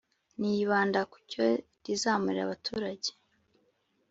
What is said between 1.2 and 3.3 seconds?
cyo rizamarira abaturage